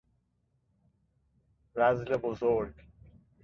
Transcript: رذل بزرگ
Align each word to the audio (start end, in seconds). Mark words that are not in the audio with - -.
رذل 1.75 2.17
بزرگ 2.17 2.73